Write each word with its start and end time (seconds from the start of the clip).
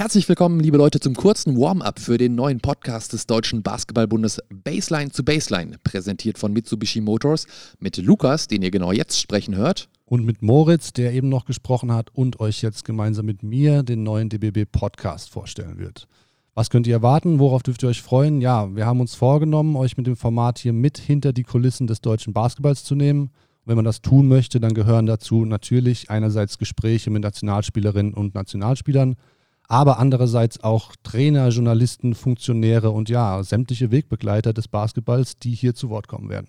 Herzlich 0.00 0.26
willkommen, 0.30 0.60
liebe 0.60 0.78
Leute, 0.78 0.98
zum 0.98 1.14
kurzen 1.14 1.58
Warm-up 1.58 1.98
für 1.98 2.16
den 2.16 2.34
neuen 2.34 2.60
Podcast 2.60 3.12
des 3.12 3.26
Deutschen 3.26 3.62
Basketballbundes 3.62 4.40
Baseline 4.48 5.10
zu 5.10 5.22
Baseline, 5.22 5.76
präsentiert 5.84 6.38
von 6.38 6.54
Mitsubishi 6.54 7.02
Motors 7.02 7.46
mit 7.80 7.98
Lukas, 7.98 8.48
den 8.48 8.62
ihr 8.62 8.70
genau 8.70 8.92
jetzt 8.92 9.20
sprechen 9.20 9.56
hört. 9.56 9.90
Und 10.06 10.24
mit 10.24 10.40
Moritz, 10.40 10.94
der 10.94 11.12
eben 11.12 11.28
noch 11.28 11.44
gesprochen 11.44 11.92
hat 11.92 12.08
und 12.14 12.40
euch 12.40 12.62
jetzt 12.62 12.86
gemeinsam 12.86 13.26
mit 13.26 13.42
mir 13.42 13.82
den 13.82 14.02
neuen 14.02 14.30
DBB 14.30 14.64
Podcast 14.72 15.28
vorstellen 15.28 15.78
wird. 15.78 16.08
Was 16.54 16.70
könnt 16.70 16.86
ihr 16.86 16.94
erwarten? 16.94 17.38
Worauf 17.38 17.62
dürft 17.62 17.82
ihr 17.82 17.90
euch 17.90 18.00
freuen? 18.00 18.40
Ja, 18.40 18.74
wir 18.74 18.86
haben 18.86 19.02
uns 19.02 19.14
vorgenommen, 19.14 19.76
euch 19.76 19.98
mit 19.98 20.06
dem 20.06 20.16
Format 20.16 20.58
hier 20.58 20.72
mit 20.72 20.96
hinter 20.96 21.34
die 21.34 21.44
Kulissen 21.44 21.86
des 21.86 22.00
deutschen 22.00 22.32
Basketballs 22.32 22.84
zu 22.84 22.94
nehmen. 22.94 23.32
Wenn 23.66 23.76
man 23.76 23.84
das 23.84 24.00
tun 24.00 24.28
möchte, 24.28 24.60
dann 24.60 24.72
gehören 24.72 25.04
dazu 25.04 25.44
natürlich 25.44 26.08
einerseits 26.08 26.56
Gespräche 26.56 27.10
mit 27.10 27.22
Nationalspielerinnen 27.22 28.14
und 28.14 28.34
Nationalspielern, 28.34 29.16
aber 29.70 30.00
andererseits 30.00 30.64
auch 30.64 30.96
Trainer, 31.04 31.48
Journalisten, 31.50 32.16
Funktionäre 32.16 32.90
und 32.90 33.08
ja, 33.08 33.40
sämtliche 33.44 33.92
Wegbegleiter 33.92 34.52
des 34.52 34.66
Basketballs, 34.66 35.38
die 35.38 35.54
hier 35.54 35.76
zu 35.76 35.90
Wort 35.90 36.08
kommen 36.08 36.28
werden. 36.28 36.48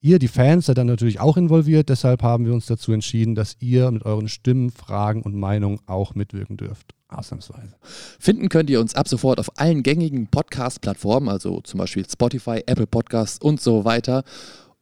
Ihr, 0.00 0.18
die 0.18 0.26
Fans, 0.26 0.66
seid 0.66 0.76
dann 0.76 0.88
natürlich 0.88 1.20
auch 1.20 1.36
involviert, 1.36 1.90
deshalb 1.90 2.24
haben 2.24 2.46
wir 2.46 2.52
uns 2.52 2.66
dazu 2.66 2.90
entschieden, 2.90 3.36
dass 3.36 3.54
ihr 3.60 3.88
mit 3.92 4.04
euren 4.04 4.28
Stimmen, 4.28 4.70
Fragen 4.70 5.22
und 5.22 5.36
Meinungen 5.36 5.78
auch 5.86 6.16
mitwirken 6.16 6.56
dürft. 6.56 6.94
Ausnahmsweise. 7.06 7.76
Finden 8.18 8.48
könnt 8.48 8.68
ihr 8.68 8.80
uns 8.80 8.96
ab 8.96 9.06
sofort 9.06 9.38
auf 9.38 9.56
allen 9.56 9.84
gängigen 9.84 10.26
Podcast-Plattformen, 10.26 11.28
also 11.28 11.60
zum 11.60 11.78
Beispiel 11.78 12.04
Spotify, 12.10 12.62
Apple 12.66 12.88
Podcasts 12.88 13.38
und 13.40 13.60
so 13.60 13.84
weiter. 13.84 14.24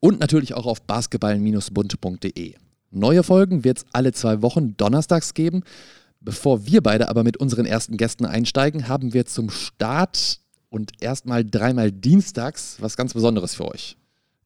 Und 0.01 0.21
natürlich 0.21 0.55
auch 0.55 0.65
auf 0.65 0.81
basketball-bund.de. 0.83 2.55
Neue 2.91 3.23
Folgen 3.23 3.63
wird 3.63 3.79
es 3.79 3.87
alle 3.93 4.13
zwei 4.13 4.41
Wochen 4.41 4.75
donnerstags 4.79 5.35
geben. 5.35 5.65
Bevor 6.21 6.67
wir 6.67 6.83
beide 6.83 7.09
aber 7.09 7.23
mit 7.25 7.37
unseren 7.37 7.67
ersten 7.67 7.97
Gästen 7.97 8.27
einsteigen, 8.27 8.89
haben 8.89 9.15
wir 9.15 9.27
zum 9.27 9.51
Start 9.51 10.41
und 10.69 11.03
erstmal 11.03 11.45
dreimal 11.45 11.93
dienstags 11.93 12.77
was 12.81 12.97
ganz 12.97 13.15
Besonderes 13.15 13.55
für 13.55 13.67
euch. 13.69 13.97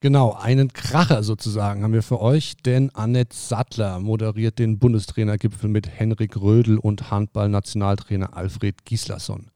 Genau, 0.01 0.33
einen 0.33 0.73
Kracher 0.73 1.23
sozusagen 1.23 1.84
haben 1.84 1.92
wir 1.92 2.03
für 2.03 2.20
euch, 2.20 2.56
denn 2.56 2.91
Annette 2.91 3.37
Sattler 3.37 4.01
moderiert 4.01 4.59
den 4.59 4.81
Bundestrainergipfel 4.81 5.70
mit 5.70 5.89
Henrik 5.89 6.37
Rödel 6.37 6.77
und 6.77 7.12
Handball-Nationaltrainer 7.12 8.36
Alfred 8.36 8.84
Gislason. 8.84 9.52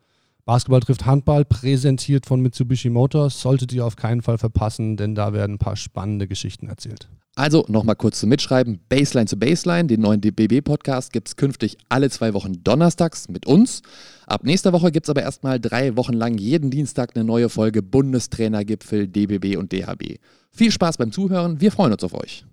Basketball 0.46 0.78
trifft 0.78 1.04
Handball, 1.06 1.44
präsentiert 1.44 2.24
von 2.24 2.40
Mitsubishi 2.40 2.88
Motors, 2.88 3.40
solltet 3.40 3.72
ihr 3.72 3.84
auf 3.84 3.96
keinen 3.96 4.22
Fall 4.22 4.38
verpassen, 4.38 4.96
denn 4.96 5.16
da 5.16 5.32
werden 5.32 5.56
ein 5.56 5.58
paar 5.58 5.74
spannende 5.74 6.28
Geschichten 6.28 6.68
erzählt. 6.68 7.08
Also 7.34 7.64
nochmal 7.66 7.96
kurz 7.96 8.20
zum 8.20 8.28
Mitschreiben: 8.28 8.78
Baseline 8.88 9.26
zu 9.26 9.36
Baseline, 9.36 9.88
den 9.88 10.00
neuen 10.00 10.20
DBB-Podcast 10.20 11.12
gibt 11.12 11.26
es 11.26 11.36
künftig 11.36 11.76
alle 11.88 12.10
zwei 12.10 12.32
Wochen 12.32 12.62
donnerstags 12.62 13.28
mit 13.28 13.44
uns. 13.44 13.82
Ab 14.28 14.44
nächster 14.44 14.72
Woche 14.72 14.92
gibt 14.92 15.06
es 15.06 15.10
aber 15.10 15.22
erstmal 15.22 15.58
drei 15.58 15.96
Wochen 15.96 16.12
lang 16.12 16.38
jeden 16.38 16.70
Dienstag 16.70 17.16
eine 17.16 17.24
neue 17.24 17.48
Folge 17.48 17.82
Bundestrainergipfel 17.82 19.08
DBB 19.08 19.56
und 19.56 19.72
DHB. 19.72 20.20
Viel 20.52 20.70
Spaß 20.70 20.96
beim 20.96 21.10
Zuhören, 21.10 21.60
wir 21.60 21.72
freuen 21.72 21.92
uns 21.92 22.04
auf 22.04 22.14
euch. 22.14 22.46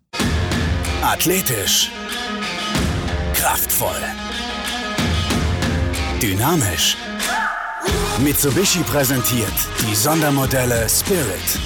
Athletisch, 1.04 1.92
kraftvoll, 3.36 4.02
dynamisch. 6.20 6.98
Mitsubishi 8.20 8.84
präsentiert 8.84 9.54
die 9.82 9.96
Sondermodelle 9.96 10.88
Spirit 10.88 11.60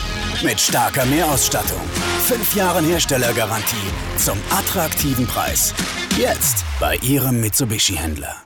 mit 0.43 0.59
starker 0.59 1.05
Mehrausstattung. 1.05 1.81
Fünf 2.25 2.55
Jahren 2.55 2.85
Herstellergarantie 2.85 3.75
zum 4.15 4.37
attraktiven 4.49 5.27
Preis. 5.27 5.73
Jetzt 6.17 6.63
bei 6.79 6.95
Ihrem 6.97 7.41
Mitsubishi-Händler. 7.41 8.37